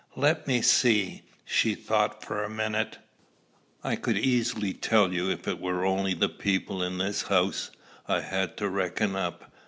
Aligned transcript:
"Let 0.15 0.47
me 0.47 0.63
see." 0.63 1.21
She 1.45 1.75
thought 1.75 2.23
for 2.25 2.43
a 2.43 2.49
minute. 2.49 2.97
"I 3.83 3.95
could 3.95 4.17
easily 4.17 4.73
tell 4.73 5.13
you 5.13 5.29
if 5.29 5.47
it 5.47 5.61
were 5.61 5.85
only 5.85 6.15
the 6.15 6.27
people 6.27 6.81
in 6.81 6.97
this 6.97 7.21
house 7.21 7.69
I 8.07 8.21
had 8.21 8.57
to 8.57 8.67
reckon 8.67 9.15
up. 9.15 9.51